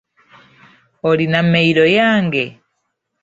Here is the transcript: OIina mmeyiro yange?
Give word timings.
OIina 1.09 1.39
mmeyiro 1.45 1.85
yange? 1.97 2.43